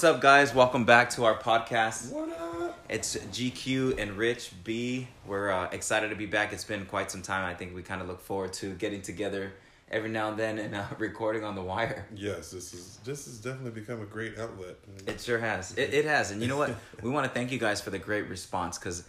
[0.00, 0.54] What's up, guys?
[0.54, 2.10] Welcome back to our podcast.
[2.10, 2.86] What up?
[2.88, 5.06] It's GQ and Rich B.
[5.26, 6.54] We're uh, excited to be back.
[6.54, 7.44] It's been quite some time.
[7.44, 9.52] I think we kind of look forward to getting together
[9.90, 12.06] every now and then and uh, recording on the wire.
[12.16, 14.76] Yes, this is this has definitely become a great outlet.
[15.06, 15.76] It sure has.
[15.76, 16.30] It, it has.
[16.30, 16.74] And you know what?
[17.02, 19.04] we want to thank you guys for the great response because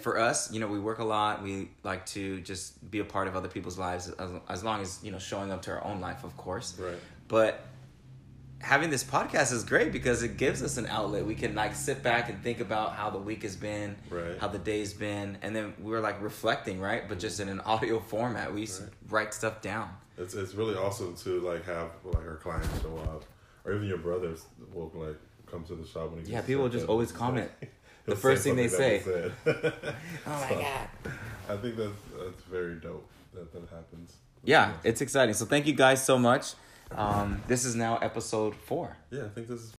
[0.00, 1.42] for us, you know, we work a lot.
[1.42, 5.00] We like to just be a part of other people's lives as, as long as,
[5.02, 6.78] you know, showing up to our own life, of course.
[6.78, 6.96] Right.
[7.28, 7.62] But
[8.60, 11.24] having this podcast is great because it gives us an outlet.
[11.26, 14.38] We can like sit back and think about how the week has been, Right.
[14.38, 17.08] how the day's been, and then we're like reflecting, right?
[17.08, 18.52] But just in an audio format.
[18.54, 18.80] We Right.
[19.08, 19.90] write stuff down.
[20.18, 23.24] It's it's really awesome to like have like our clients show up,
[23.64, 25.16] or even your brothers will like
[25.50, 26.32] come to the shop when you.
[26.32, 27.50] Yeah, people just always comment.
[27.60, 27.72] like-
[28.06, 29.72] The first thing they something that we said.
[30.26, 30.88] Oh my So, god.
[31.48, 34.14] I think that's that's very dope that that happens.
[34.44, 35.34] Yeah, it's exciting.
[35.34, 36.54] So thank you guys so much.
[36.92, 38.96] Um, this is now episode four.
[39.10, 39.74] Yeah, I think this is.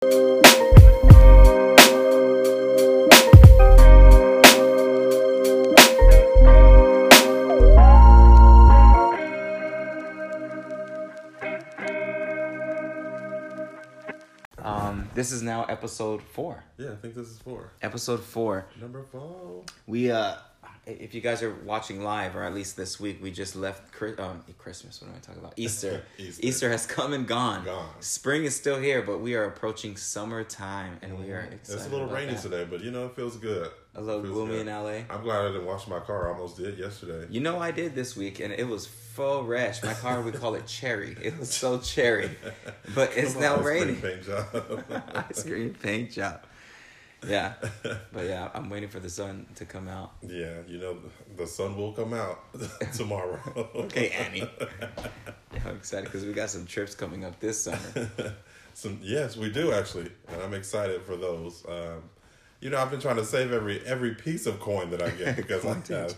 [14.64, 16.64] Um, this is now episode four.
[16.78, 17.72] Yeah, I think this is four.
[17.82, 18.68] Episode four.
[18.80, 19.64] Number four.
[19.88, 20.36] We uh,
[20.86, 23.84] if you guys are watching live, or at least this week, we just left
[24.20, 25.02] um, Christmas.
[25.02, 25.54] What am I talking about?
[25.58, 26.04] Easter.
[26.18, 26.46] Easter.
[26.46, 27.66] Easter has come and gone.
[27.66, 27.90] Gone.
[28.00, 31.62] Spring is still here, but we are approaching summertime, and we are excited.
[31.64, 31.74] Mm-hmm.
[31.74, 32.42] It's a little rainy that.
[32.42, 33.70] today, but you know it feels good.
[33.94, 34.68] A little gloomy good.
[34.68, 35.14] in LA.
[35.14, 36.30] I'm glad I didn't wash my car.
[36.30, 37.28] I almost did yesterday.
[37.30, 39.84] You know I did this week, and it was full rash.
[39.84, 41.16] My car, we call it cherry.
[41.22, 42.32] It was so cherry,
[42.96, 44.02] but it's now on, ice cream raining.
[44.02, 45.04] Paint job.
[45.30, 46.42] Ice cream paint job.
[47.28, 50.14] Yeah, but yeah, I'm waiting for the sun to come out.
[50.22, 50.98] Yeah, you know
[51.38, 52.40] the sun will come out
[52.96, 53.40] tomorrow.
[53.76, 54.50] Okay, Annie.
[54.60, 54.88] Yeah,
[55.66, 58.34] I'm excited because we got some trips coming up this summer.
[58.74, 61.64] Some yes, we do actually, and I'm excited for those.
[61.68, 62.04] Um,
[62.60, 65.36] you know, I've been trying to save every every piece of coin that I get
[65.36, 66.16] because I have.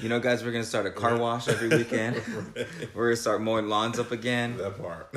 [0.00, 2.20] You know, guys, we're gonna start a car wash every weekend.
[2.94, 4.58] We're gonna start mowing lawns up again.
[4.58, 5.10] that part.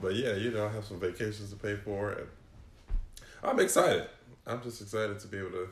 [0.00, 2.26] but yeah, you know, I have some vacations to pay for, and
[3.42, 4.06] I'm excited.
[4.46, 5.68] I'm just excited to be able to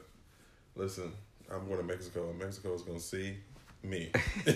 [0.75, 1.13] listen.
[1.51, 3.37] I'm going to Mexico, and Mexico is going to see
[3.83, 4.11] me.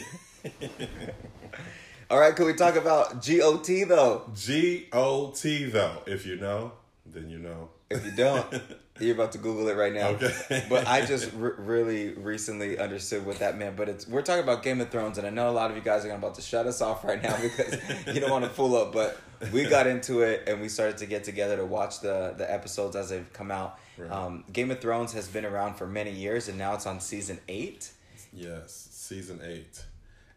[2.10, 4.30] All right, can we talk about GOT though?
[4.34, 6.72] G O T though, if you know,
[7.06, 7.70] then you know.
[7.94, 8.47] If you don't,
[9.00, 10.09] you're about to Google it right now.
[10.09, 10.66] Okay.
[10.69, 13.77] but I just r- really recently understood what that meant.
[13.77, 15.82] But it's we're talking about Game of Thrones, and I know a lot of you
[15.82, 18.77] guys are about to shut us off right now because you don't want to pull
[18.77, 18.93] up.
[18.93, 19.19] But
[19.53, 22.97] we got into it, and we started to get together to watch the the episodes
[22.97, 23.78] as they've come out.
[23.97, 24.11] Right.
[24.11, 27.38] Um, Game of Thrones has been around for many years, and now it's on season
[27.49, 27.91] eight.
[28.32, 29.84] Yes, season eight.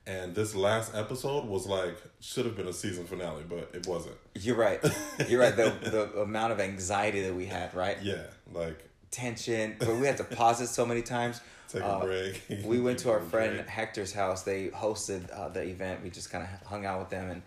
[0.07, 4.15] And this last episode was like should have been a season finale, but it wasn't.
[4.35, 4.79] You're right.
[5.27, 5.55] You're right.
[5.55, 5.73] The
[6.15, 7.97] the amount of anxiety that we had, right?
[8.01, 8.23] Yeah,
[8.53, 11.41] like Tension, but we had to pause it so many times.
[11.67, 12.41] take Uh, a break.
[12.63, 13.67] we went to our friend break.
[13.67, 14.43] Hector's house.
[14.43, 16.01] They hosted uh, the event.
[16.03, 17.41] We just kind of hung out with them and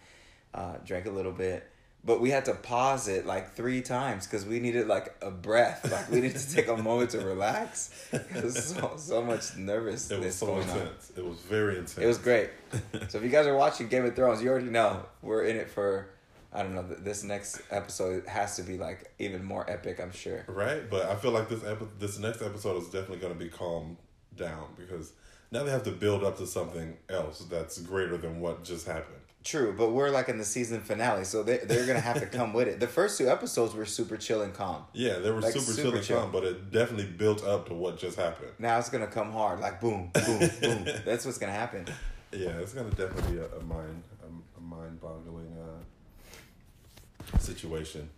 [0.52, 1.66] uh, drank a little bit.
[2.02, 5.90] But we had to pause it like three times because we needed like a breath.
[5.92, 7.90] Like we needed to take a moment to relax.
[8.10, 10.78] It was so, so much nervousness It was so going on.
[10.78, 11.12] intense.
[11.14, 11.98] It was very intense.
[11.98, 12.48] It was great.
[13.08, 15.68] so if you guys are watching Game of Thrones, you already know we're in it
[15.70, 16.08] for.
[16.52, 16.82] I don't know.
[16.82, 20.00] This next episode has to be like even more epic.
[20.00, 20.44] I'm sure.
[20.48, 23.48] right, but I feel like this epi- this next episode is definitely going to be
[23.50, 23.98] calmed
[24.36, 25.12] down because
[25.50, 29.16] now they have to build up to something else that's greater than what just happened.
[29.42, 32.52] True, but we're like in the season finale, so they they're gonna have to come
[32.52, 32.78] with it.
[32.78, 34.84] The first two episodes were super chill and calm.
[34.92, 36.20] Yeah, they were Like, super, super chill and chill.
[36.20, 38.50] calm, but it definitely built up to what just happened.
[38.58, 40.84] Now it's gonna come hard, like boom, boom, boom.
[41.06, 41.86] That's what's gonna happen.
[42.32, 48.10] Yeah, it's gonna definitely be a, a mind a, a mind boggling uh, situation.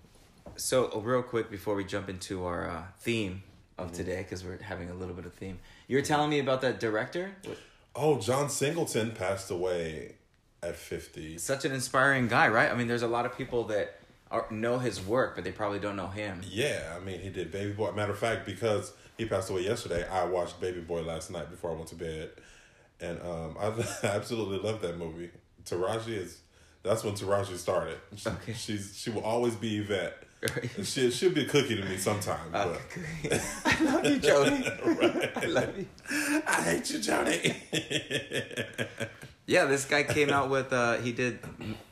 [0.57, 3.43] So real quick before we jump into our uh, theme
[3.83, 5.59] of today, because we're having a little bit of theme.
[5.89, 7.33] You were telling me about that director.
[7.95, 10.17] Oh, John Singleton passed away
[10.63, 11.39] at fifty.
[11.39, 12.71] Such an inspiring guy, right?
[12.71, 13.99] I mean, there's a lot of people that
[14.31, 16.41] are, know his work, but they probably don't know him.
[16.49, 17.93] Yeah, I mean he did Baby Boy.
[17.93, 21.71] Matter of fact, because he passed away yesterday, I watched Baby Boy last night before
[21.71, 22.31] I went to bed,
[23.01, 23.73] and um, I
[24.07, 25.31] absolutely love that movie.
[25.65, 26.39] Taraji is
[26.83, 27.99] that's when Taraji started.
[28.17, 28.53] She, Okay.
[28.55, 30.25] She's she will always be Yvette.
[30.83, 32.51] She she'll be a cookie to me sometimes.
[32.51, 32.81] But
[33.65, 34.65] I love you, Jody.
[35.37, 35.87] I love you.
[36.47, 37.55] I hate you, Jody.
[39.45, 41.41] Yeah, this guy came out with uh he did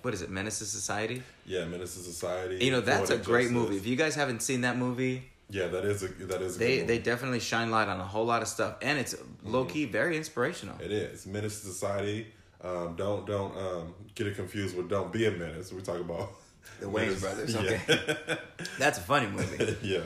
[0.03, 1.23] what is it, Menace to Society?
[1.45, 2.65] yeah, Menace to Society.
[2.65, 3.53] You know, that's a great Justice.
[3.53, 3.77] movie.
[3.77, 6.81] If you guys haven't seen that movie, Yeah, that is a that is a they
[6.83, 10.17] they definitely shine light on a whole lot of stuff and it's low key very
[10.17, 10.77] inspirational.
[10.81, 12.29] It is Menace to Society.
[12.63, 15.73] Um, don't don't um, get it confused with Don't Be a Menace.
[15.73, 16.31] We talk about
[16.81, 17.55] The Wayans Brothers.
[17.57, 18.37] Okay, Yeah.
[18.79, 19.77] that's a funny movie.
[19.83, 20.01] yeah.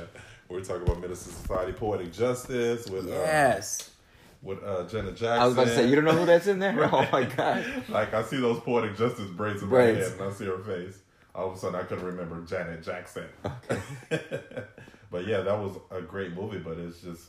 [0.48, 3.90] We're talking about to Society, Poetic Justice with uh, Yes.
[4.42, 5.28] with uh, Janet Jackson.
[5.40, 6.74] I was about to say, you don't know who that's in there?
[6.92, 7.64] Oh my god.
[7.88, 10.98] Like I see those Poetic Justice braids in my head, and I see her face.
[11.34, 13.24] All of a sudden, I couldn't remember Janet Jackson.
[15.10, 16.58] but yeah, that was a great movie.
[16.58, 17.22] But it's just,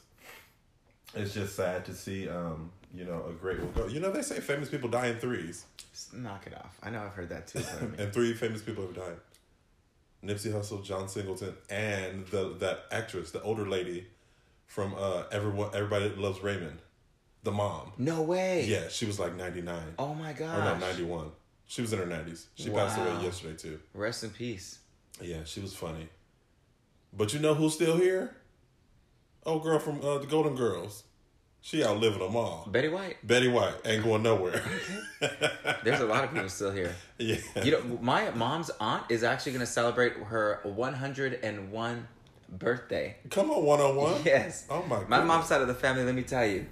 [1.13, 3.87] it's just sad to see, um, you know, a great one go.
[3.87, 5.65] You know, they say famous people die in threes,
[6.13, 6.77] Knock it off.
[6.83, 7.59] I know I've heard that too.
[7.59, 9.17] I mean- and three famous people have died.
[10.23, 14.07] Nipsey Hussle, John Singleton, and the that actress, the older lady
[14.65, 16.79] from uh, everyone, everybody loves Raymond,
[17.43, 17.91] the mom.
[17.97, 18.65] no way.
[18.65, 19.93] Yeah, she was like ninety nine.
[19.99, 20.79] Oh my Or god.
[20.79, 21.31] no, 91.
[21.67, 22.45] She was in her 90s.
[22.55, 23.79] She passed away yesterday, too.
[23.95, 24.77] Rest in peace.
[25.19, 26.09] Yeah, she was funny.
[27.11, 28.35] But you know who's still here?
[29.47, 31.03] Oh, girl from uh, the Golden Girls.
[31.65, 32.67] She outliving them all.
[32.71, 33.25] Betty White.
[33.25, 34.61] Betty White ain't going nowhere.
[35.83, 36.93] There's a lot of people still here.
[37.17, 37.37] yeah.
[37.63, 42.07] You know, my mom's aunt is actually going to celebrate her 101
[42.49, 43.15] birthday.
[43.31, 44.21] Come on, one on one.
[44.23, 44.67] Yes.
[44.69, 45.25] Oh, my My goodness.
[45.27, 46.67] mom's side of the family, let me tell you,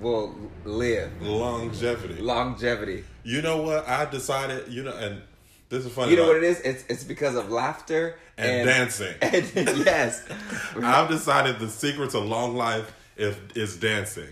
[0.00, 0.32] will
[0.64, 2.22] live Longevity.
[2.22, 3.02] longevity.
[3.24, 3.88] You know what?
[3.88, 5.22] I decided, you know, and
[5.70, 6.12] this is funny.
[6.12, 6.60] You know what it is?
[6.60, 9.12] It's it's because of laughter And dancing.
[9.22, 9.44] And,
[9.84, 10.24] yes.
[10.80, 14.28] I've decided the secret to long life is, is dancing.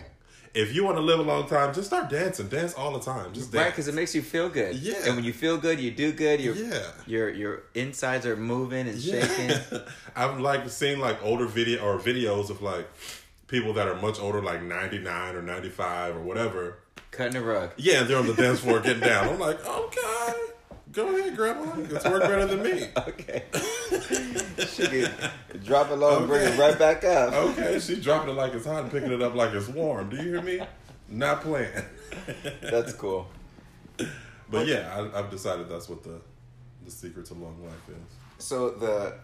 [0.55, 2.47] If you want to live a long time, just start dancing.
[2.47, 3.33] Dance all the time.
[3.33, 3.65] Just dance.
[3.65, 4.77] Right, because it makes you feel good.
[4.77, 4.95] Yeah.
[5.05, 6.41] And when you feel good, you do good.
[6.41, 6.83] Your Yeah.
[7.09, 9.51] your your insides are moving and shaking.
[10.17, 12.89] I've like seen like older video or videos of like
[13.49, 16.79] people that are much older, like ninety nine or ninety five or whatever.
[17.11, 17.71] Cutting a rug.
[17.77, 19.29] Yeah, they're on the dance floor getting down.
[19.31, 20.33] I'm like, okay,
[20.95, 21.73] go ahead, grandma.
[21.77, 22.89] It's work better than me.
[22.99, 23.45] Okay.
[24.67, 25.11] she can
[25.65, 27.33] drop it low and bring it right back up.
[27.33, 30.09] Okay, she's dropping it like it's hot and picking it up like it's warm.
[30.11, 30.61] Do you hear me?
[31.09, 31.71] Not playing.
[32.63, 33.29] That's cool.
[34.51, 36.21] But yeah, I, I've decided that's what the
[36.85, 38.45] the secret to long life is.
[38.45, 39.15] So the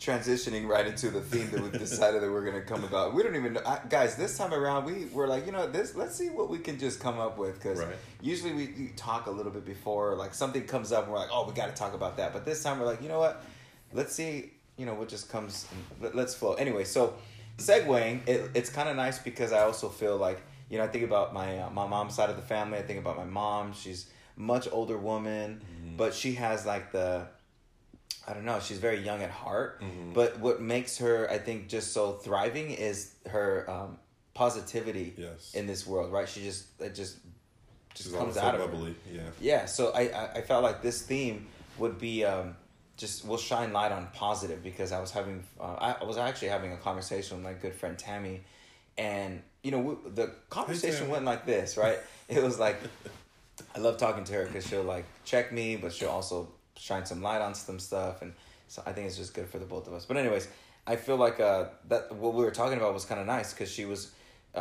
[0.00, 3.14] transitioning right into the theme that we've decided that we're gonna come about.
[3.14, 4.16] We don't even know, I, guys.
[4.16, 5.94] This time around, we were like, you know, this.
[5.94, 7.94] Let's see what we can just come up with because Right.
[8.22, 11.28] usually we, we talk a little bit before, like something comes up, and we're like,
[11.30, 12.32] oh, we got to talk about that.
[12.32, 13.44] But this time we're like, you know what?
[13.92, 14.52] Let's see.
[14.78, 15.66] You know what just comes.
[16.00, 16.54] Let, let's flow.
[16.54, 17.14] Anyway, so
[17.58, 21.04] segueing, it, it's kind of nice because I also feel like you know I think
[21.04, 22.78] about my uh, my mom's side of the family.
[22.78, 23.74] I think about my mom.
[23.74, 25.60] She's much older woman,
[25.98, 27.26] but she has like the
[28.30, 28.60] I don't know.
[28.60, 30.12] She's very young at heart, Mm-hmm.
[30.12, 33.98] but what makes her, I think, just so thriving is her um,
[34.34, 35.52] positivity Yes.
[35.54, 36.12] in this world.
[36.12, 36.28] Right?
[36.28, 37.16] She just it just
[37.94, 38.94] just She's comes always so out of her.
[39.12, 39.20] Yeah.
[39.40, 39.66] Yeah.
[39.66, 41.46] So I, I I felt like this theme
[41.78, 42.56] would be um,
[42.96, 46.48] just will shine light on positive because I was having uh, I, I was actually
[46.48, 48.42] having a conversation with my good friend Tammy,
[48.96, 51.76] and you know we, the conversation went like this.
[51.76, 51.98] Right?
[52.28, 52.78] It was like
[53.74, 56.48] I love talking to her because she'll like check me, but she'll also
[56.80, 58.32] shine some light on some stuff, and
[58.68, 60.06] so I think it's just good for the both of us.
[60.06, 60.48] But anyways,
[60.86, 63.70] I feel like uh that what we were talking about was kind of nice because
[63.70, 64.12] she was.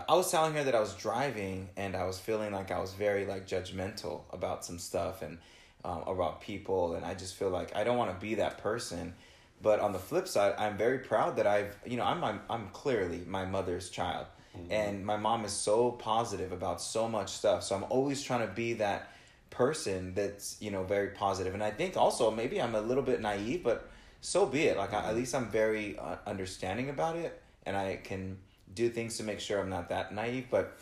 [0.08, 2.94] I was telling her that I was driving and I was feeling like I was
[2.94, 5.40] very like judgmental about some stuff and
[5.84, 9.14] um, about people, and I just feel like I don't want to be that person.
[9.62, 12.70] But on the flip side, I'm very proud that I've you know I'm I'm, I'm
[12.70, 14.28] clearly my mother's child,
[14.70, 17.64] and my mom is so positive about so much stuff.
[17.64, 19.12] So I'm always trying to be that
[19.50, 21.54] person that's you know very positive.
[21.54, 23.90] And i think also maybe i'm a little bit naive but
[24.22, 24.78] so be it.
[24.78, 28.38] Like I, at least i'm very uh, understanding about it and i can
[28.74, 30.48] do things to make sure i'm not that naive.
[30.50, 30.78] But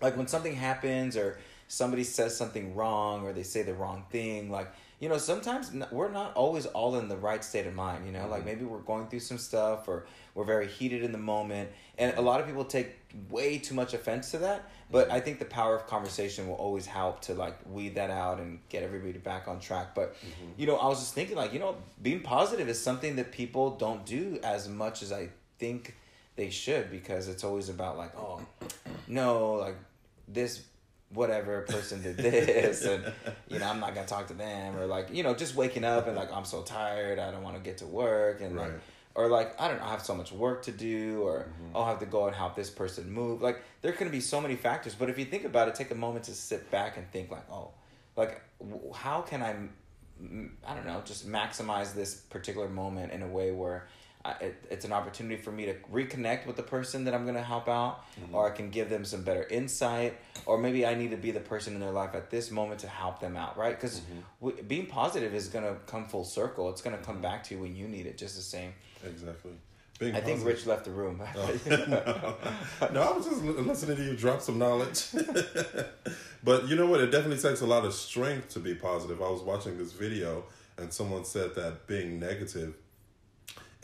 [0.00, 4.50] like when something happens or somebody says something wrong or they say the wrong thing
[4.50, 8.12] like you know sometimes we're not always all in the right state of mind you
[8.12, 8.26] know?
[8.28, 8.48] Like mm-hmm.
[8.48, 12.20] maybe we're going through some stuff or we're very heated in the moment and a
[12.20, 12.96] lot of people take
[13.30, 15.16] way too much offense to that but mm-hmm.
[15.16, 18.58] i think the power of conversation will always help to like weed that out and
[18.68, 20.50] get everybody back on track but mm-hmm.
[20.56, 23.70] you know i was just thinking like you know being positive is something that people
[23.76, 25.94] don't do as much as i think
[26.36, 28.40] they should because it's always about like oh
[29.06, 29.76] no like
[30.28, 30.62] this
[31.14, 33.04] whatever person did this and
[33.48, 36.06] you know i'm not gonna talk to them or like you know just waking up
[36.06, 38.72] and like i'm so tired i don't want to get to work and like
[39.14, 41.76] or like i don't know i have so much work to do or mm-hmm.
[41.76, 44.56] i'll have to go and help this person move like there can be so many
[44.56, 47.30] factors but if you think about it take a moment to sit back and think
[47.30, 47.70] like oh
[48.16, 49.50] like w- how can i
[50.20, 53.86] m- i don't know just maximize this particular moment in a way where
[54.24, 57.34] I, it, it's an opportunity for me to reconnect with the person that I'm going
[57.34, 58.34] to help out, mm-hmm.
[58.34, 61.40] or I can give them some better insight, or maybe I need to be the
[61.40, 63.78] person in their life at this moment to help them out, right?
[63.78, 64.46] Because mm-hmm.
[64.46, 66.70] w- being positive is going to come full circle.
[66.70, 67.22] It's going to come mm-hmm.
[67.22, 68.72] back to you when you need it, just the same.
[69.04, 69.52] Exactly.
[69.98, 71.22] Being I think Rich left the room.
[71.36, 71.56] Oh.
[72.92, 75.06] no, I was just listening to you drop some knowledge.
[76.44, 77.00] but you know what?
[77.00, 79.22] It definitely takes a lot of strength to be positive.
[79.22, 80.44] I was watching this video,
[80.78, 82.74] and someone said that being negative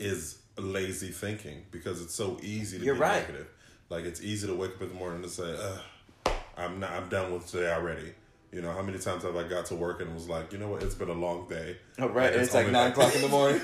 [0.01, 3.21] is lazy thinking because it's so easy to You're be right.
[3.21, 3.47] negative.
[3.89, 6.91] Like it's easy to wake up in the morning and say, Ugh, "I'm not.
[6.91, 8.13] I'm done with today already."
[8.51, 10.67] You know, how many times have I got to work and was like, you know
[10.67, 11.77] what, it's been a long day.
[11.99, 12.33] Oh, right.
[12.33, 13.61] And it's like nine o'clock in the morning.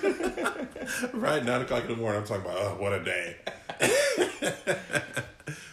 [1.14, 2.22] right, nine o'clock in the morning.
[2.22, 3.36] I'm talking about, oh, what a day.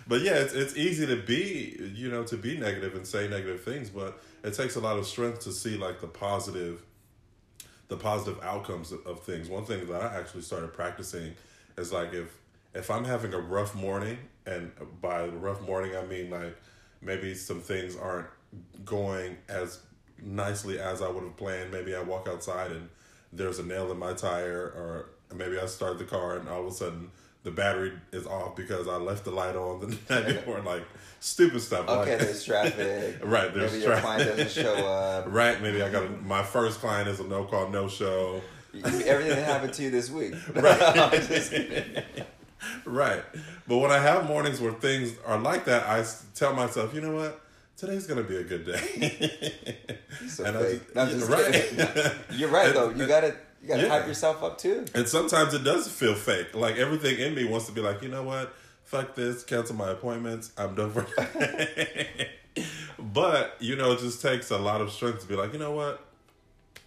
[0.09, 3.63] but yeah, it's it's easy to be, you know, to be negative and say negative
[3.63, 6.83] things, but it takes a lot of strength to see like the positive,
[7.95, 9.49] the positive outcomes of, things.
[9.49, 11.35] One thing that I actually started practicing
[11.79, 12.37] is like if
[12.75, 16.57] if I'm having a rough morning, and by rough morning I mean like
[17.01, 18.27] maybe some things aren't
[18.85, 19.81] going as
[20.23, 21.71] nicely as I would have planned.
[21.71, 22.89] Maybe I walk outside and
[23.33, 26.67] there's a nail in my tire, or maybe I start the car and all of
[26.67, 27.11] a sudden
[27.45, 30.61] the battery is off because I left the light on the night before.
[30.61, 30.83] Like
[31.21, 31.89] stupid stuff.
[31.89, 33.21] okay, like, there's traffic.
[33.23, 33.55] right.
[33.55, 35.27] There's Maybe your client doesn't show up.
[35.29, 35.61] right.
[35.63, 38.41] Maybe I got a, my first client is a no call, no show.
[38.75, 40.35] Everything that happened to you this week.
[40.55, 42.05] Right.
[42.85, 43.23] right.
[43.69, 47.15] But when I have mornings where things are like that, I tell myself, you know
[47.15, 47.41] what?
[47.77, 49.99] Today's gonna be a good day.
[50.29, 52.15] so And I just- No, right.
[52.33, 52.91] You're right though.
[52.91, 53.89] You gotta you gotta Yeah.
[53.89, 54.85] hype yourself up too.
[54.95, 56.55] And sometimes it does feel fake.
[56.55, 58.53] Like everything in me wants to be like, you know what?
[58.85, 60.53] Fuck this, cancel my appointments.
[60.59, 61.07] I'm done for
[62.99, 65.73] But, you know, it just takes a lot of strength to be like, you know
[65.73, 66.05] what?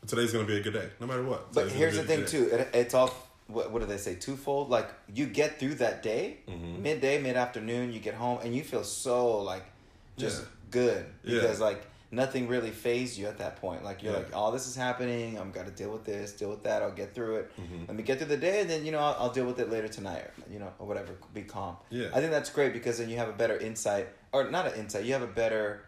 [0.06, 1.52] Today's gonna be a good day, no matter what.
[1.52, 2.56] But Today's gonna here's the thing too.
[2.56, 3.14] It, it's all
[3.48, 4.16] what, what do they say?
[4.16, 4.70] Twofold.
[4.70, 6.84] Like you get through that day, Mm-hmm.
[6.84, 7.92] midday, mid afternoon.
[7.92, 9.66] You get home and you feel so like
[10.18, 10.48] just Yeah.
[10.72, 11.42] good Yeah.
[11.42, 13.84] because like nothing really phased you at that point.
[13.84, 14.20] Like you're Yeah.
[14.20, 15.38] like, oh, this is happening.
[15.38, 16.82] I'm gotta deal with this, deal with that.
[16.82, 17.52] I'll get through it.
[17.60, 17.84] Mm-hmm.
[17.88, 19.70] Let me get through the day, and then you know I'll, I'll deal with it
[19.70, 20.22] later tonight.
[20.22, 21.14] Or, you know, or whatever.
[21.34, 21.76] Be calm.
[21.90, 22.08] Yeah.
[22.14, 25.06] I think that's great because then you have a better insight, or not an insight.
[25.06, 25.84] You have a better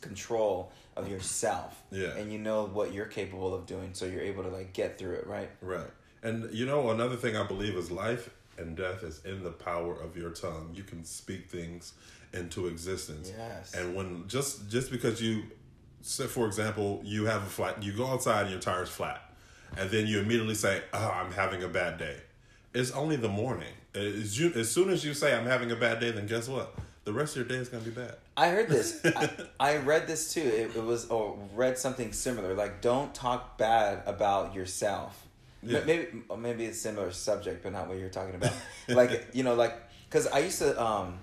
[0.00, 1.80] control of yourself.
[1.94, 2.08] Yeah.
[2.16, 5.14] And you know what you're capable of doing, so you're able to like get through
[5.14, 5.48] it, right?
[5.60, 5.86] Right.
[6.24, 9.94] And you know, another thing I believe is life and death is in the power
[9.94, 10.70] of your tongue.
[10.74, 11.92] You can speak things
[12.34, 13.32] into existence.
[13.36, 13.74] Yes.
[13.74, 15.44] And when just just because you
[16.02, 19.22] say for example, you have a flat you go outside and your tire's flat,
[19.76, 22.16] and then you immediately say, Oh, I'm having a bad day.
[22.74, 23.72] It's only the morning.
[23.94, 26.74] As, you, as soon as you say I'm having a bad day, then guess what?
[27.04, 28.16] The rest of your day is gonna be bad.
[28.36, 29.00] I heard this.
[29.04, 30.40] I, I read this too.
[30.40, 32.54] It, it was or read something similar.
[32.54, 35.20] Like, don't talk bad about yourself.
[35.62, 35.80] Yeah.
[35.86, 38.52] Maybe maybe it's similar subject, but not what you're talking about.
[38.88, 39.74] like you know, like
[40.08, 41.18] because I used to um,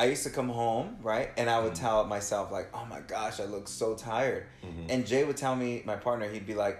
[0.00, 1.84] I used to come home right, and I would Mm-hmm.
[1.84, 4.46] tell myself like, oh my gosh, I look so tired.
[4.64, 4.86] Mm-hmm.
[4.90, 6.78] And Jay would tell me, my partner, he'd be like,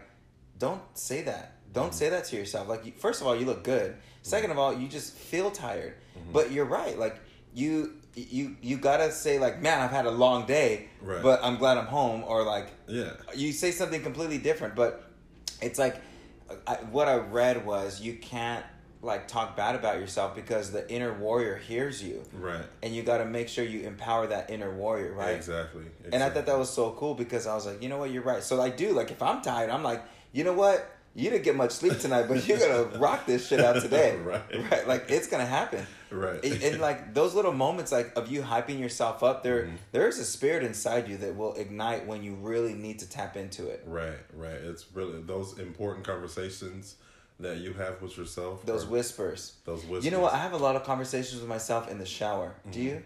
[0.58, 1.46] don't say that.
[1.72, 1.94] Don't Mm-hmm.
[1.94, 2.68] say that to yourself.
[2.68, 3.96] Like, first of all, you look good.
[4.22, 5.94] Second of all, you just feel tired.
[6.18, 6.32] Mm-hmm.
[6.32, 6.98] But you're right.
[6.98, 7.16] Like
[7.54, 11.22] you you you gotta say like, man, I've had a long day, Right.
[11.22, 12.24] but I'm glad I'm home.
[12.26, 13.12] Or like, Yeah.
[13.34, 14.74] you say something completely different.
[14.76, 15.04] But
[15.62, 15.96] it's like,
[16.66, 18.64] I, what I read was you can't
[19.02, 22.64] like talk bad about yourself because the inner warrior hears you, Right.
[22.83, 25.30] and you got to make sure you empower that inner warrior, right?
[25.37, 25.85] Exactly.
[26.12, 28.23] And I thought that was so cool because I was like, you know what, you're
[28.23, 28.42] right.
[28.42, 30.02] So I do like if I'm tired, I'm like,
[30.33, 33.61] you know what, you didn't get much sleep tonight, but you're gonna rock this shit
[33.61, 34.42] out today, Right.
[34.71, 36.45] Right, like it's gonna happen, Right.
[36.45, 39.76] And, and, like those little moments, like of you hyping yourself up, there Mm-hmm.
[39.92, 43.37] there is a spirit inside you that will ignite when you really need to tap
[43.37, 43.83] into it.
[43.87, 44.52] Right, right.
[44.54, 46.97] It's really those important conversations
[47.40, 48.64] that you have with yourself.
[48.64, 49.54] Those whispers.
[49.64, 50.04] those whispers.
[50.04, 50.35] You know what?
[50.35, 52.54] I have a lot of conversations with myself in the shower.
[52.61, 52.70] Mm-hmm.
[52.70, 53.02] Do you?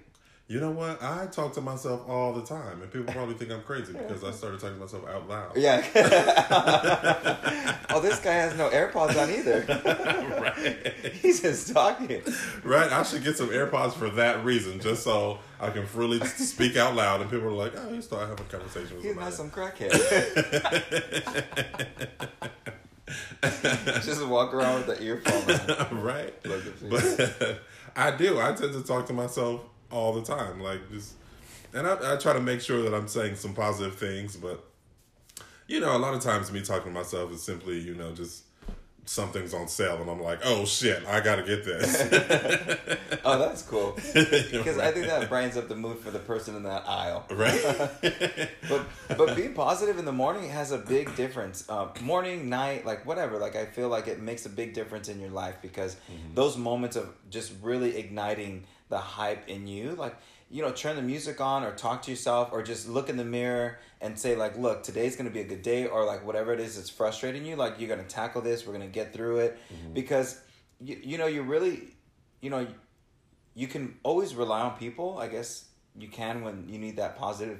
[0.46, 1.02] You know what?
[1.02, 4.30] I talk to myself all the time, and people probably think I'm crazy because I
[4.30, 5.56] started talking to myself out loud.
[5.56, 5.82] Yeah.
[7.88, 9.64] oh, this guy has no AirPods on either.
[10.42, 11.12] right.
[11.14, 12.20] He's just talking.
[12.62, 12.92] Right.
[12.92, 16.94] I should get some AirPods for that reason, just so I can freely speak out
[16.94, 19.72] loud, and people are like, "Oh, you start having a conversation with He's not somebody."
[19.72, 21.14] some crackhead.
[24.04, 26.02] just walk around with the earphone on.
[26.02, 26.34] right.
[26.42, 27.60] But
[27.96, 28.40] I do.
[28.40, 31.14] I tend to talk to myself all the time, like just,
[31.72, 34.36] and I, I try to make sure that I'm saying some positive things.
[34.36, 34.64] But
[35.66, 38.44] you know, a lot of times me talking to myself is simply, you know, just
[39.06, 42.88] something's on sale, and I'm like, oh shit, I gotta get this.
[43.26, 43.92] Oh, that's cool.
[44.12, 47.24] Because I think that brightens up the mood for the person in that aisle.
[47.30, 47.58] right.
[48.68, 51.68] But but being positive in the morning has a big difference.
[51.70, 53.38] Um, morning, night, like whatever.
[53.38, 55.96] Like I feel like it makes a big difference in your life because
[56.34, 60.14] those moments of just really igniting the hype in you, like
[60.50, 63.24] you know, turn the music on or talk to yourself or just look in the
[63.24, 66.60] mirror and say like, look, today's gonna be a good day or like whatever it
[66.60, 67.56] is that's frustrating you.
[67.56, 68.66] Like you're gonna tackle this.
[68.66, 69.94] We're gonna get through it mm-hmm.
[69.94, 70.40] because
[70.80, 71.82] you you know you're really
[72.40, 72.66] you know
[73.54, 75.18] you can always rely on people.
[75.18, 75.64] I guess
[75.96, 77.58] you can when you need that positive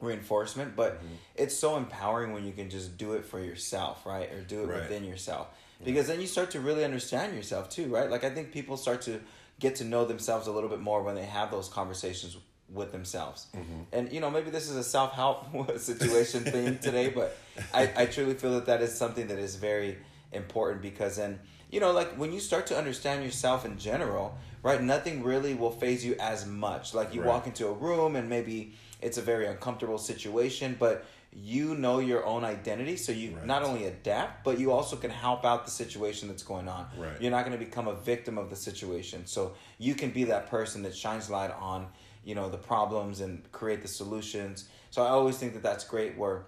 [0.00, 1.14] reinforcement, but mm-hmm.
[1.34, 4.30] it's so empowering when you can just do it for yourself, right?
[4.32, 4.80] Or do it Right.
[4.82, 5.48] within yourself.
[5.84, 8.08] Because then you start to really understand yourself too, right?
[8.10, 9.20] Like I think people start to
[9.60, 12.36] get to know themselves a little bit more when they have those conversations
[12.72, 13.46] with themselves.
[13.54, 13.80] Mm-hmm.
[13.92, 17.36] And you know, maybe this is a self-help situation thing today, but
[17.72, 19.98] I, I truly feel that that is something that is very
[20.32, 21.38] important because then,
[21.70, 25.70] you know, like when you start to understand yourself in general, right, nothing really will
[25.70, 26.94] phase you as much.
[26.94, 27.28] Like you Right.
[27.28, 32.24] walk into a room and maybe it's a very uncomfortable situation, but you know your
[32.24, 33.44] own identity, so you Right.
[33.46, 36.88] not only adapt, but you also can help out the situation that's going on.
[36.96, 37.20] Right.
[37.20, 39.26] You're not going to become a victim of the situation.
[39.26, 41.88] So you can be that person that shines light on,
[42.24, 44.68] you know, the problems and create the solutions.
[44.90, 46.46] So I always think that that's great where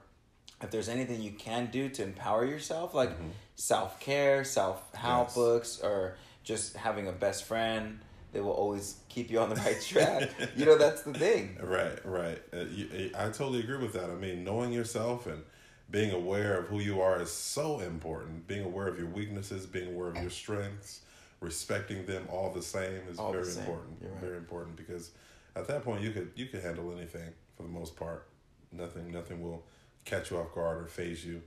[0.62, 3.30] if there's anything you can do to empower yourself, like mm-hmm.
[3.56, 5.34] self care, self help Yes.
[5.34, 7.98] books, or just having a best friend
[8.32, 10.30] that will always keep you on the right track.
[10.56, 11.56] you know, that's the thing.
[11.62, 12.42] Right, right.
[12.52, 14.10] Uh, you, I totally agree with that.
[14.10, 15.42] I mean, knowing yourself and
[15.90, 18.46] being aware of who you are is so important.
[18.46, 21.00] Being aware of your weaknesses, being aware of your strengths,
[21.40, 23.64] respecting them all the same is All very same.
[23.64, 23.96] important.
[24.00, 24.20] Right.
[24.20, 25.10] Very important because
[25.54, 28.26] at that point you could you could handle anything for the most part.
[28.72, 29.64] Nothing nothing will
[30.04, 31.40] catch you off guard or phase you.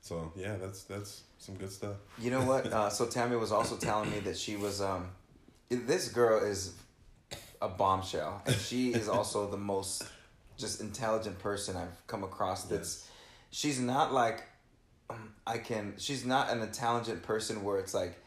[0.00, 1.96] So yeah, that's that's some good stuff.
[2.18, 2.66] You know what?
[2.72, 4.80] Uh, so Tammy was also telling me that she was.
[4.80, 5.10] Um,
[5.70, 6.72] this girl is
[7.60, 10.04] a bombshell, and she is also the most
[10.56, 12.64] just intelligent person I've come across.
[12.64, 13.08] That's
[13.50, 14.44] she's not like
[15.10, 15.94] um, I can.
[15.98, 18.18] She's not an intelligent person where it's like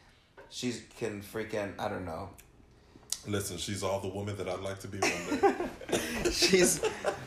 [0.50, 2.30] she can freaking I don't know.
[3.26, 6.30] Listen, she's all the woman that I'd like to be one day.
[6.32, 6.80] she's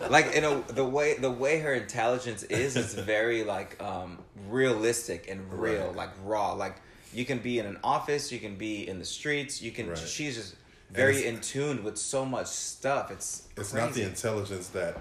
[0.09, 4.19] like in a the way the way her intelligence is is very like um
[4.49, 5.95] realistic and real Right.
[5.95, 6.75] like raw like
[7.15, 9.97] you can be in an office you can be in the streets you can Right.
[9.97, 10.55] she's just
[10.91, 13.09] very in tune with so much stuff.
[13.11, 13.85] It's it's crazy.
[13.85, 14.97] not the intelligence that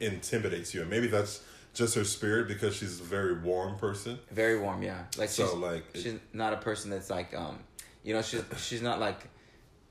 [0.00, 1.42] intimidates you and maybe that's
[1.74, 4.18] just her spirit because she's a very warm person.
[4.30, 5.04] Very warm yeah.
[5.16, 7.58] Like So, she's like, it- not a person that's like um
[8.02, 9.20] you know she's she's not like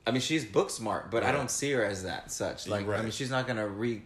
[0.06, 2.66] I mean she's book smart but I don't see her as that such.
[2.66, 4.02] Like I mean she's not gonna re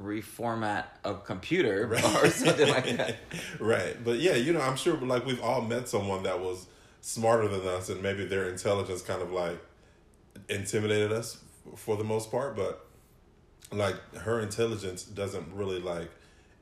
[0.00, 2.04] reformat a computer Right.
[2.22, 3.16] or something like that.
[3.60, 3.96] Right.
[4.02, 6.66] But yeah you know i'm sure like we've all met someone that was
[7.06, 9.58] smarter than us and maybe their intelligence kind of like
[10.48, 11.38] intimidated us
[11.76, 12.84] for the most part but
[13.70, 16.10] like her intelligence doesn't really like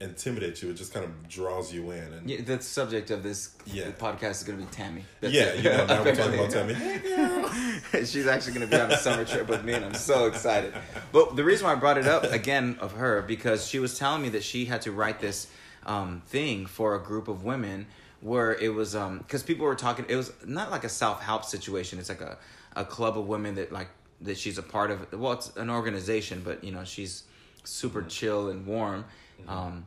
[0.02, 3.52] intimidate you it just kind of draws you in and Yeah, the subject of this
[3.64, 3.90] Yeah.
[3.92, 5.04] podcast is going to be Tammy.
[5.22, 5.64] That's yeah it.
[5.64, 6.50] you know now we're talking about
[7.92, 10.26] Tammy She's actually going to be on a summer trip with me, and I'm so
[10.26, 10.74] excited.
[11.12, 14.20] But the reason why I brought it up again of her because she was telling
[14.20, 15.46] me that she had to write this
[15.87, 17.87] um, thing for a group of women
[18.25, 20.07] where it was um because people were talking.
[20.09, 21.99] It was not like a self help situation.
[21.99, 22.39] It's like a
[22.75, 23.89] a club of women that like
[24.23, 25.13] that she's a part of.
[25.13, 27.25] Well, it's an organization, but you know she's
[27.65, 29.05] super chill and warm.
[29.47, 29.87] Um,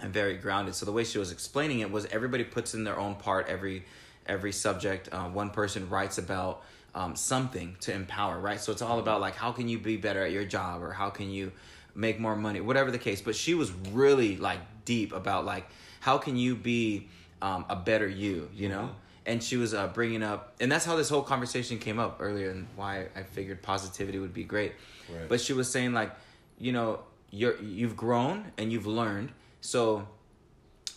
[0.00, 0.74] and very grounded.
[0.74, 3.84] So the way she was explaining it was everybody puts in their own part every
[4.26, 5.08] every subject.
[5.10, 6.62] Uh, one person writes about
[6.94, 8.60] um, something to empower, right?
[8.60, 11.08] So it's all about like how can you be better at your job or how
[11.08, 11.52] can you
[11.94, 13.22] make more money, whatever the case.
[13.22, 15.66] But she was really like deep about like
[16.00, 17.08] how can you be
[17.42, 18.90] um, a better you, you know.
[19.26, 22.50] And she was uh, bringing up, and that's how this whole conversation came up earlier,
[22.50, 24.72] and why I figured positivity would be great.
[25.08, 25.28] Right.
[25.28, 26.12] But she was saying like,
[26.58, 27.00] you know,
[27.30, 30.08] you're you've grown and you've learned, so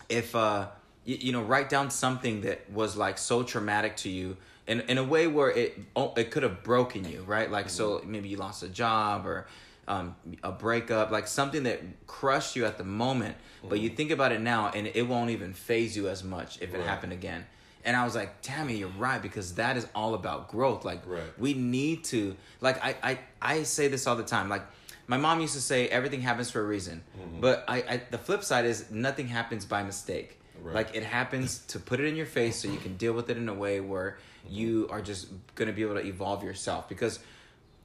[0.10, 0.68] if uh
[1.04, 4.98] you, you know write down something that was like so traumatic to you in in
[4.98, 8.38] a way where it oh, it could have broken you right like so maybe you
[8.38, 9.48] lost a job or
[9.88, 13.36] um, a breakup like something that crushed you at the moment
[13.68, 16.74] but you think about it now and it won't even phase you as much if
[16.74, 17.46] it happened again
[17.88, 20.84] and I was like, Tammy, you're right because that is all about growth.
[20.86, 21.22] Like, Right.
[21.38, 24.50] we need to like I, I I say this all the time.
[24.50, 24.64] Like
[25.06, 27.04] my mom used to say everything happens for a reason.
[27.40, 30.40] But I, I the flip side is nothing happens by mistake.
[30.60, 30.74] Right.
[30.74, 33.38] Like it happens to put it in your face so you can deal with it
[33.38, 34.18] in a way where
[34.50, 36.90] you are just gonna be able to evolve yourself.
[36.90, 37.20] Because,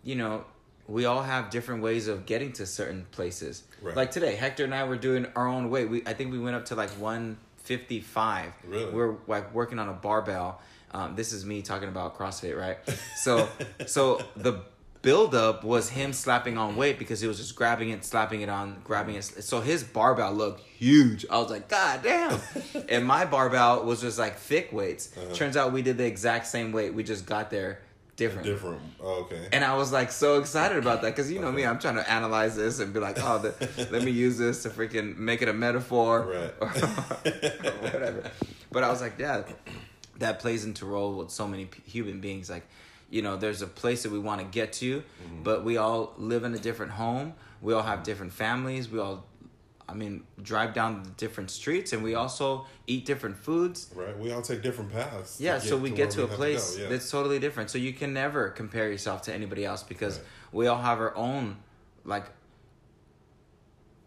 [0.03, 0.45] you know,
[0.91, 3.63] we all have different ways of getting to certain places.
[3.81, 3.97] Right.
[3.97, 5.85] Like today, Hector and I were doing our own way.
[5.85, 8.53] We I think we went up to like one fifty five.
[8.67, 8.93] Really?
[8.93, 10.61] We're like working on a barbell.
[10.93, 12.79] Um, this is me talking about CrossFit, right?
[13.17, 13.49] So,
[13.87, 14.63] so the
[15.03, 18.49] build up was him slapping on weight because he was just grabbing it, slapping it
[18.49, 19.23] on, grabbing it.
[19.23, 21.25] So his barbell looked huge.
[21.31, 22.41] I was like, God damn!
[22.89, 25.17] and my barbell was just like thick weights.
[25.17, 25.35] Uh-huh.
[25.35, 26.93] Turns out we did the exact same weight.
[26.93, 27.81] We just got there
[28.21, 28.45] different.
[28.47, 31.65] different oh, okay And I was like so excited about that because you know me,
[31.65, 34.71] I'm trying to analyze this and be like, oh, the, let me use this to
[34.71, 36.55] freaking make it a metaphor Right.
[36.61, 36.69] or,
[37.69, 38.31] or whatever.
[38.71, 39.43] But I was like, yeah,
[40.19, 42.51] that plays into role with so many p- human beings.
[42.51, 42.67] Like,
[43.09, 45.43] you know, there's a place that we want to get to, mm-hmm.
[45.43, 47.35] but we all live in a different home.
[47.63, 48.89] We all have different families.
[48.89, 49.25] We all
[49.91, 53.91] I mean, drive down the different streets, and we also eat different foods.
[53.95, 54.17] Right.
[54.19, 55.41] We all take different paths.
[55.41, 56.89] Yeah, so we get where to a place go, yeah.
[56.89, 57.71] that's totally different.
[57.71, 60.27] So you can never compare yourself to anybody else because Right.
[60.53, 61.57] we all have our own
[62.05, 62.27] like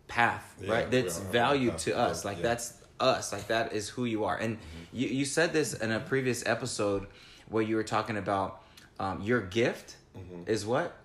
[0.07, 0.91] path, Yeah, right?
[0.91, 2.25] That's all have our valued to us.
[2.25, 2.43] Like yeah.
[2.43, 3.31] that's us.
[3.33, 4.37] Like that is who you are.
[4.37, 4.57] And
[4.91, 7.07] you you said this in a previous episode
[7.49, 8.61] where you were talking about
[8.99, 10.43] um, your gift Mm-hmm.
[10.47, 10.95] is what.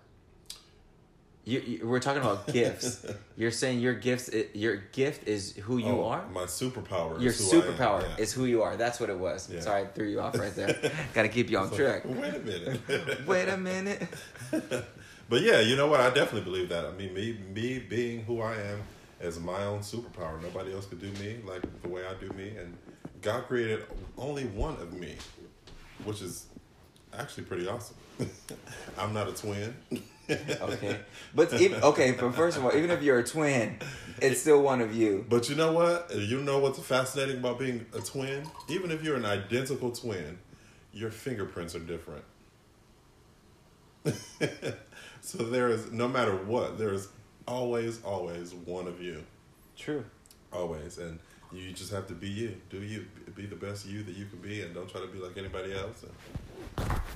[1.49, 3.07] You, you, we're talking about gifts.
[3.39, 4.29] You're saying your gifts.
[4.53, 6.29] Your gift is who you Oh, are.
[6.29, 7.19] My superpower.
[7.19, 8.23] Your is who I am, superpower yeah.
[8.23, 8.77] is who you are.
[8.77, 9.49] That's what it was.
[9.51, 9.61] Yeah.
[9.61, 10.77] Sorry, I threw you off right there.
[11.15, 12.03] Got to keep you on track.
[12.05, 13.27] Wait a minute.
[13.27, 14.07] Wait a minute.
[15.31, 16.01] But yeah, you know what?
[16.01, 16.85] I definitely believe that.
[16.85, 18.83] I mean, me, me being who I am
[19.19, 20.43] is my own superpower.
[20.43, 22.77] Nobody else could do me like the way I do me, and
[23.23, 23.85] God created
[24.19, 25.15] only one of me,
[26.05, 26.45] which is
[27.19, 27.97] actually pretty awesome.
[28.99, 29.75] I'm not a twin.
[30.31, 30.99] Okay,
[31.35, 33.79] but even, okay, but first of all, even if you're a twin,
[34.21, 35.25] it's still one of you.
[35.29, 36.15] But you know what?
[36.15, 38.47] You know what's fascinating about being a twin?
[38.69, 40.39] Even if you're an identical twin,
[40.93, 42.25] your fingerprints are different.
[45.21, 47.09] so there is, no matter what, there is
[47.47, 49.25] always, always one of you.
[49.77, 50.05] True.
[50.53, 50.99] Always.
[50.99, 51.19] And
[51.53, 52.57] you just have to be you.
[52.71, 53.07] Do you.
[53.35, 55.73] Be the best you that you can be and don't try to be like anybody
[55.73, 56.03] else.
[56.03, 56.13] And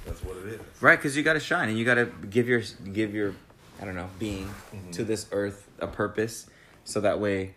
[0.05, 0.61] that's what it is.
[0.81, 2.63] Right, because you got to shine and you got to give your
[2.93, 3.35] give your
[3.81, 4.53] I don't know being
[4.93, 6.47] to this earth a purpose,
[6.85, 7.55] so that way.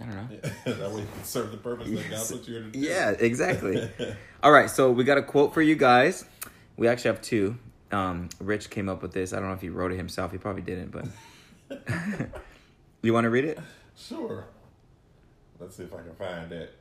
[0.00, 0.50] I don't know.
[0.64, 2.78] that way you can serve the purpose that God put you here to do.
[2.78, 3.88] Yeah, exactly.
[4.42, 6.24] All right, so we got a quote for you guys.
[6.76, 7.56] We actually have two.
[7.92, 9.32] Um, Rich came up with this.
[9.32, 10.32] I don't know if he wrote it himself.
[10.32, 11.06] He probably didn't, but
[13.02, 13.58] you want to read it?
[13.96, 14.46] Sure.
[15.60, 16.74] Let's see if I can find it.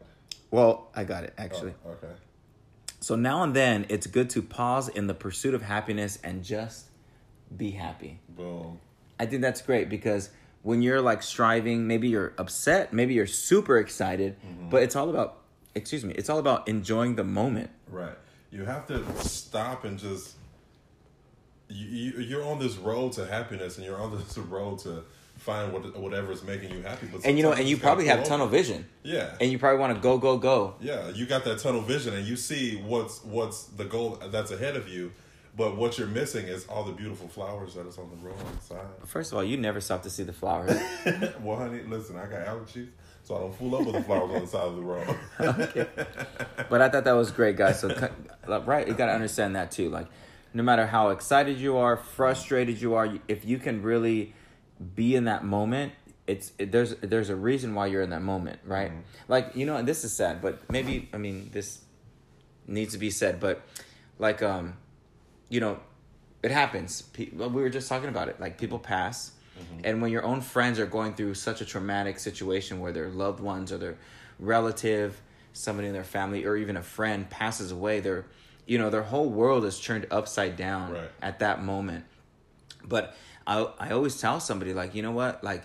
[0.49, 1.73] Well, I got it actually.
[1.86, 2.13] Oh, okay.
[3.02, 6.86] So now and then, it's good to pause in the pursuit of happiness and just
[7.56, 8.20] be happy.
[8.30, 8.80] Boom.
[9.20, 10.30] I think that's great because
[10.62, 14.70] when you're like striving, maybe you're upset, maybe you're super excited, mm-hmm.
[14.70, 15.40] but it's all about,
[15.74, 17.72] excuse me, it's all about enjoying the moment.
[17.90, 18.18] Right.
[18.52, 20.36] You have to stop and just.
[21.70, 25.06] You, you you're on this road to happiness, and you're on this road to
[25.41, 27.08] find what whatever is making you happy.
[27.12, 28.86] But And you know, and you gotta probably have tunnel vision.
[29.04, 29.36] Yeah.
[29.41, 30.75] And you probably want to go, go, go.
[30.80, 34.75] Yeah, you got that tunnel vision, and you see what's what's the goal that's ahead
[34.75, 35.12] of you.
[35.58, 38.56] But what you're missing is all the beautiful flowers that is on the road on
[38.56, 38.86] the side.
[39.06, 40.80] First of all, you never stop to see the flowers.
[41.41, 42.88] well, honey, listen, I got allergies,
[43.23, 45.17] so I don't fool up with the flowers on the side of the road.
[45.41, 45.88] okay.
[46.69, 47.82] but I thought that was great, guys.
[47.82, 47.89] So,
[48.47, 49.89] right, you got to understand that too.
[49.89, 50.08] Like,
[50.54, 54.34] no matter how excited you are, frustrated you are, if you can really
[54.96, 55.94] be in that moment,
[56.28, 58.91] it's it, there's there's a reason why you're in that moment, right?
[59.28, 61.82] Like, you know, and this is sad, but maybe I mean this
[62.67, 63.62] needs to be said, but
[64.20, 64.76] like um,
[65.50, 65.80] you know,
[66.44, 67.02] it happens.
[67.02, 68.39] Pe- well, we were just talking about it.
[68.39, 69.32] Like people pass,
[69.84, 73.39] and when your own friends are going through such a traumatic situation where their loved
[73.39, 73.98] ones or their
[74.39, 75.22] relative,
[75.54, 78.26] somebody in their family, or even a friend passes away, their
[78.65, 81.10] you know their whole world is turned upside down Right.
[81.22, 82.06] at that moment.
[82.84, 85.63] But I I always tell somebody like you know what like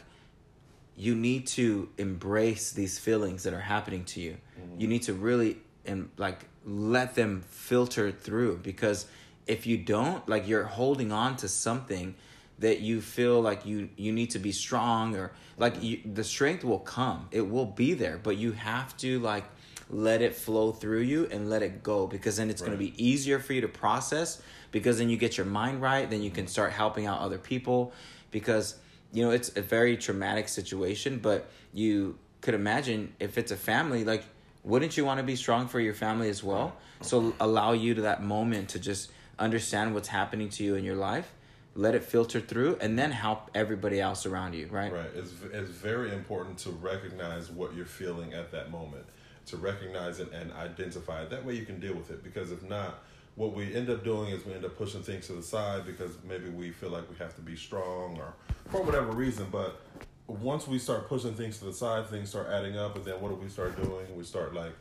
[0.96, 4.36] you need to embrace these feelings that are happening to you.
[4.58, 4.80] Mm-hmm.
[4.80, 9.06] You need to really and like let them filter through because
[9.46, 12.14] if you don't, like you're holding on to something
[12.58, 15.84] that you feel like you you need to be strong or like mm-hmm.
[15.84, 17.28] you, the strength will come.
[17.30, 19.44] It will be there, but you have to like
[19.88, 22.92] let it flow through you and let it go because then it's going to be
[23.02, 26.46] easier for you to process because then you get your mind right, then you can
[26.46, 27.92] start helping out other people
[28.30, 28.76] because
[29.12, 34.04] you know it's a very traumatic situation but you could imagine if it's a family
[34.04, 34.24] like
[34.64, 38.02] wouldn't you want to be strong for your family as well so allow you to
[38.02, 41.32] that moment to just understand what's happening to you in your life
[41.76, 45.10] let it filter through and then help everybody else around you right, Right.
[45.14, 49.04] It's, it's very important to recognize what you're feeling at that moment,
[49.46, 51.30] to recognize it and identify it.
[51.30, 52.24] That way you can deal with it.
[52.24, 53.02] Because if not,
[53.36, 56.12] what we end up doing is we end up pushing things to the side because
[56.28, 58.34] maybe we feel like we have to be strong or
[58.70, 59.46] for whatever reason.
[59.52, 59.80] But
[60.26, 62.96] once we start pushing things to the side, things start adding up.
[62.96, 64.16] And then what do we start doing?
[64.16, 64.72] We start like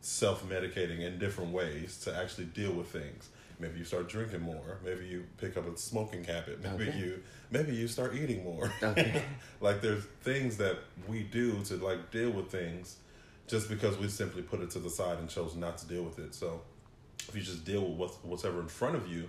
[0.00, 3.28] self medicating in different ways to actually deal with things.
[3.60, 4.78] Maybe you start drinking more.
[4.84, 6.60] Maybe you pick up a smoking habit.
[6.64, 6.98] Maybe Okay.
[6.98, 8.72] you maybe you start eating more.
[8.82, 9.22] Okay.
[9.60, 12.96] like there's things that we do to like deal with things
[13.46, 16.18] just because we simply put it to the side and chose not to deal with
[16.18, 16.34] it.
[16.34, 16.62] So
[17.28, 19.28] if you just deal with what's, whatever in front of you,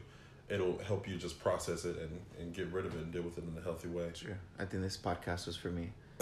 [0.50, 3.38] it'll help you just process it and, and get rid of it and deal with
[3.38, 4.10] it in a healthy way.
[4.14, 4.38] Sure.
[4.60, 5.92] I think this podcast was for me.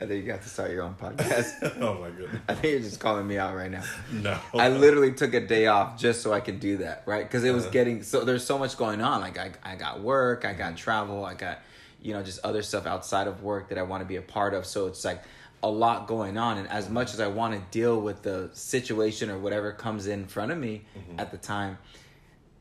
[0.00, 1.78] I think you have to start your own podcast.
[1.80, 2.40] oh my goodness.
[2.48, 3.82] I think you're just calling me out right now.
[4.12, 4.38] No.
[4.54, 7.24] I literally took a day off just so I could do that, right?
[7.24, 7.72] Because it was Uh-huh.
[7.72, 9.20] getting so there's so much going on.
[9.20, 11.60] Like I, I got work, I got travel, I got,
[12.02, 14.54] you know, just other stuff outside of work that I want to be a part
[14.54, 14.64] of.
[14.66, 15.22] So it's like
[15.62, 16.58] a lot going on.
[16.58, 20.26] And as much as I want to deal with the situation or whatever comes in
[20.26, 21.20] front of me Mm-hmm.
[21.20, 21.78] at the time,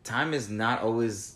[0.03, 1.35] time is not always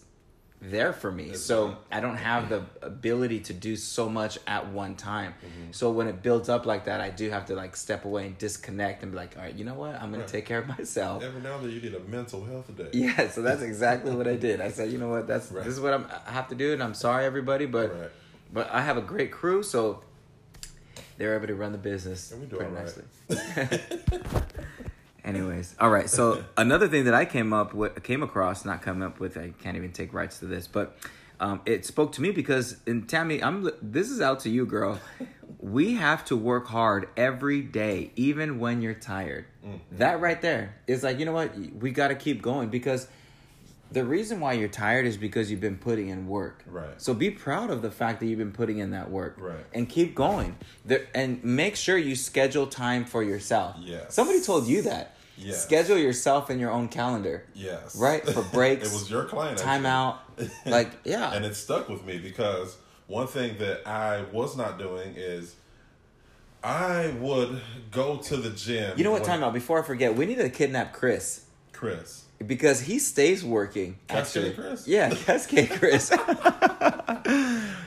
[0.63, 1.33] there for me.
[1.33, 1.83] so not.
[1.91, 5.33] I don't have the ability to do so much at one time.
[5.33, 5.71] Mm-hmm.
[5.71, 8.37] So when it builds up like that, I do have to like step away and
[8.37, 9.95] disconnect and be like, all right, you know what?
[9.95, 10.27] I'm gonna Right.
[10.27, 11.23] take care of myself.
[11.23, 12.89] Every now and then you need a mental health day.
[12.93, 14.61] Yeah, so that's exactly what I did.
[14.61, 15.25] I said, you know what?
[15.27, 15.63] That's Right.
[15.65, 18.11] this is what I'm, I have to do, and I'm sorry, everybody, but Right.
[18.53, 20.03] but I have a great crew, so
[21.17, 23.03] they're able to run the business And we do pretty all nicely.
[23.29, 23.81] right.
[25.23, 26.09] Anyways, all right.
[26.09, 29.51] So another thing that I came up with, came across, not come up with, I
[29.61, 30.97] can't even take rights to this, but
[31.39, 34.99] um, it spoke to me because, and Tammy, I'm this is out to you, girl.
[35.59, 39.45] We have to work hard every day, even when you're tired.
[39.91, 41.55] That right there is like, you know what?
[41.55, 43.07] We got to keep going because
[43.91, 46.63] the reason why you're tired is because you've been putting in work.
[46.65, 46.99] Right.
[47.01, 49.35] So be proud of the fact that you've been putting in that work.
[49.37, 49.65] Right.
[49.73, 50.55] And keep going.
[50.85, 53.75] There, and make sure you schedule time for yourself.
[53.79, 54.13] Yes.
[54.13, 55.17] Somebody told you that.
[55.37, 55.63] Yes.
[55.63, 57.45] Schedule yourself in your own calendar.
[57.53, 57.95] Yes.
[57.95, 58.23] Right?
[58.27, 58.87] For breaks.
[58.91, 59.57] it was your client.
[59.57, 60.47] Time actually.
[60.47, 60.51] out.
[60.65, 61.33] Like, yeah.
[61.33, 62.77] and it stuck with me because
[63.07, 65.55] one thing that I was not doing is
[66.63, 68.97] I would go to the gym.
[68.97, 69.21] you know what?
[69.21, 69.53] when- Time out.
[69.53, 71.45] Before I forget, we need to kidnap Chris.
[71.73, 72.25] Chris.
[72.47, 73.97] Because he stays working.
[74.07, 74.63] Cascade Actually.
[74.63, 74.87] Chris?
[74.87, 76.11] Yeah, Cascade Chris.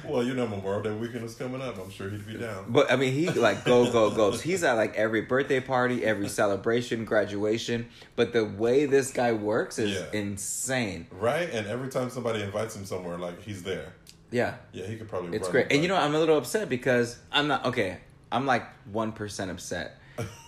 [0.07, 1.79] Well, you know Memorial Day weekend is coming up.
[1.79, 2.67] I'm sure he'd be down.
[2.69, 4.41] But I mean, he like go go goes.
[4.43, 7.87] He's at like every birthday party, every celebration, graduation.
[8.15, 10.07] But the way this guy works is Yeah.
[10.21, 11.07] insane.
[11.11, 11.51] Right?
[11.51, 13.95] And every time somebody invites him somewhere, like he's there.
[14.31, 15.37] Yeah, Yeah, he could probably.
[15.37, 15.69] it's great.
[15.73, 15.97] And you know.
[15.97, 17.99] I'm a little upset because I'm not okay.
[18.31, 19.99] I'm like one percent upset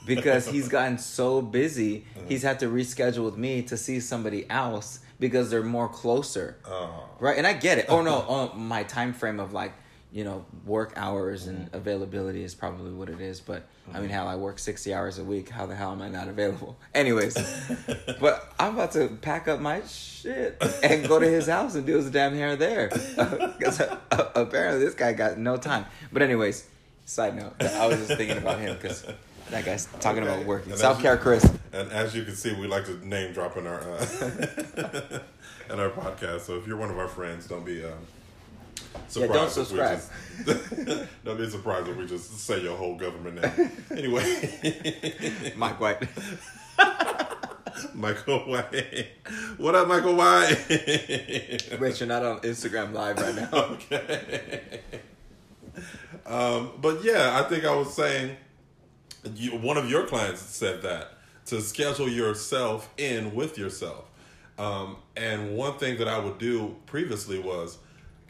[0.06, 2.04] because he's gotten so busy.
[2.16, 2.26] Uh-huh.
[2.28, 6.56] He's had to reschedule with me to see somebody else because they're more closer.
[6.66, 7.08] Oh.
[7.18, 7.86] Right, and I get it.
[7.88, 9.72] Oh no, oh, my time frame of like
[10.12, 11.76] you know work hours and mm-hmm.
[11.76, 13.40] availability is probably what it is.
[13.40, 14.12] But I mean, mm-hmm.
[14.12, 15.48] hell, I work sixty hours a week.
[15.48, 16.76] How the hell am I not available?
[16.94, 17.34] Anyways,
[18.20, 21.96] but I'm about to pack up my shit and go to his house and do
[21.96, 23.98] his damn hair there because uh,
[24.34, 25.86] apparently this guy got no time.
[26.12, 26.66] But anyways,
[27.04, 29.04] side note, I was just thinking about him because
[29.50, 30.32] that guy's talking Okay.
[30.34, 30.72] about working.
[30.72, 31.44] And Self care, Chris.
[31.72, 34.06] And as you can see, we like to name drop in our uh,
[35.70, 36.40] in our podcast.
[36.42, 37.92] So if you're one of our friends, don't be um,
[39.14, 39.58] Yeah, don't surprised.
[39.58, 40.00] if we subscribe.
[40.46, 43.70] just- don't be surprised if we just say your whole government name.
[43.96, 46.02] Anyway, Mike White.
[47.94, 49.08] Michael White.
[49.58, 50.56] What up, Michael White?
[51.78, 53.48] Rich, you're not on Instagram Live right now.
[53.52, 54.80] okay.
[56.24, 58.36] Um, but yeah, I think I was saying
[59.34, 61.12] you, one of your clients said that
[61.46, 64.04] to schedule yourself in with yourself.
[64.58, 67.78] Um, and one thing that I would do previously was,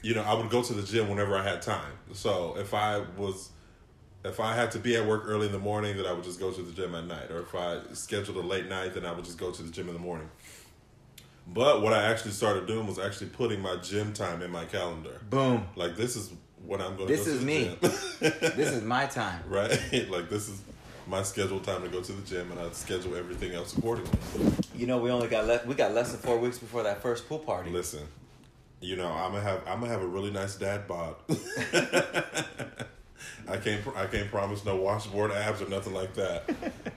[0.02, 1.92] you know, I would go to the gym whenever I had time.
[2.12, 3.50] So if I was,
[4.24, 6.40] if I had to be at work early in the morning, then I would just
[6.40, 7.30] go to the gym at night.
[7.30, 9.88] Or if I scheduled a late night, then I would just go to the gym
[9.88, 10.28] in the morning.
[11.46, 15.20] But what I actually started doing was actually putting my gym time in my calendar.
[15.30, 15.66] Boom.
[15.76, 16.32] Like this is
[16.64, 17.24] what I'm going to do.
[17.24, 17.76] This go is me.
[18.20, 19.44] This is my time.
[19.46, 19.70] right?
[20.10, 20.60] like this is
[21.06, 24.10] my scheduled time to go to the gym, and I schedule everything else accordingly.
[24.74, 25.64] You know, we only got less.
[25.64, 27.70] We got less than four weeks before that first pool party.
[27.70, 28.02] Listen,
[28.80, 31.16] you know I'm gonna have I'm gonna have a really nice dad bod.
[33.48, 36.44] I can't pr- I can't promise no washboard abs or nothing like that,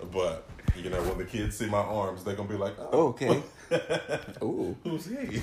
[0.11, 3.41] but you know when the kids see my arms, they're gonna be like, oh, Okay.
[4.41, 4.75] Ooh.
[4.83, 5.39] who's he?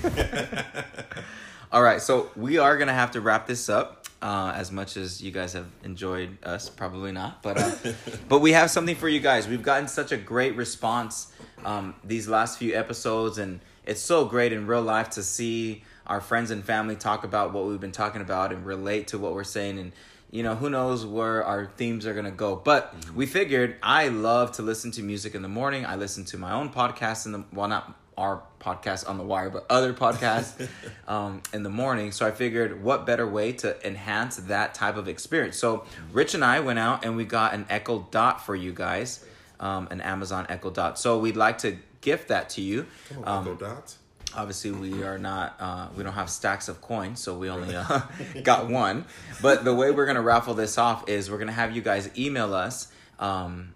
[1.71, 3.96] All right, so we are gonna have to wrap this up.
[4.19, 7.93] Uh, as much as you guys have enjoyed us, probably not, but uh,
[8.27, 9.47] but we have something for you guys.
[9.47, 11.31] We've gotten such a great response
[11.63, 16.19] um, these last few episodes, and it's so great in real life to see our
[16.19, 19.43] friends and family talk about what we've been talking about and relate to what we're
[19.43, 19.77] saying.
[19.77, 19.91] And
[20.31, 22.55] you know, who knows where our themes are gonna go.
[22.55, 25.85] But we figured I love to listen to music in the morning.
[25.85, 29.49] I listen to my own podcast in the well, not our podcast on the wire,
[29.49, 30.67] but other podcasts
[31.07, 32.11] um, in the morning.
[32.11, 35.57] So I figured, what better way to enhance that type of experience?
[35.57, 39.23] So Rich and I went out and we got an Echo Dot for you guys,
[39.59, 40.97] um, an Amazon Echo Dot.
[40.99, 42.87] So we'd like to gift that to you.
[43.23, 43.97] Um, Echo Dots.
[44.35, 48.01] obviously we are not uh, we don't have stacks of coins so we only uh,
[48.43, 49.05] got one
[49.41, 52.53] but the way we're gonna raffle this off is we're gonna have you guys email
[52.53, 53.73] us um,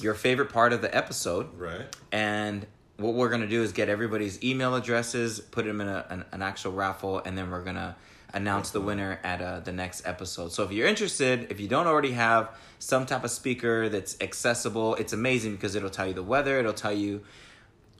[0.00, 1.86] your favorite part of the episode Right.
[2.12, 6.24] and what we're gonna do is get everybody's email addresses put them in a, an,
[6.32, 7.96] an actual raffle and then we're gonna
[8.32, 11.86] announce the winner at uh, the next episode so if you're interested if you don't
[11.86, 16.22] already have some type of speaker that's accessible it's amazing because it'll tell you the
[16.22, 17.22] weather it'll tell you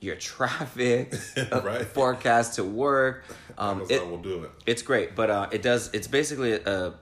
[0.01, 1.13] your traffic,
[1.51, 1.81] uh, Right.
[1.85, 3.23] forecast to work.
[3.57, 4.51] Um, Amazon it- will do it.
[4.65, 5.89] it's great, but uh, it does.
[5.93, 6.93] It's basically a,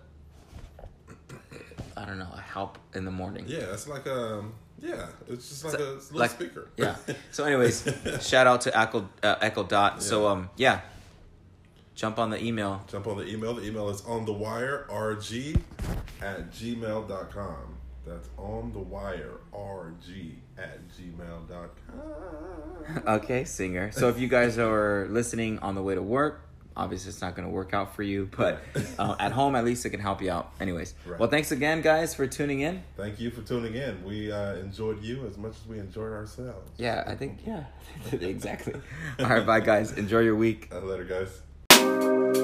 [1.97, 3.45] I don't know, a help in the morning.
[3.47, 4.53] Yeah, it's like um,
[4.83, 6.67] yeah, it's just like So- a little like- speaker.
[6.77, 6.95] Yeah.
[7.31, 7.87] So, anyways,
[8.21, 10.03] shout out to Echo uh, Echo Dot.
[10.03, 10.81] So, um, yeah,
[11.95, 12.83] jump on the email.
[12.87, 13.53] Jump on the email.
[13.53, 15.59] The email is on the wire rg
[16.21, 17.77] at gmail.com.
[18.05, 23.03] That's on the wire rg at gmail.com.
[23.07, 23.91] Okay, singer.
[23.93, 26.41] So if you guys are listening on the way to work,
[26.75, 28.61] obviously it's not going to work out for you, but
[28.99, 30.51] uh, at home at least it can help you out.
[30.59, 31.19] Anyways, Right.
[31.19, 32.83] well, thanks again, guys, for tuning in.
[32.97, 34.03] Thank you for tuning in.
[34.03, 36.71] We uh, enjoyed you as much as we enjoyed ourselves.
[36.77, 37.65] Yeah, I think yeah,
[38.11, 38.73] exactly.
[39.19, 39.91] All right, bye, guys.
[39.93, 40.69] Enjoy your week.
[40.71, 42.42] Uh, later, guys.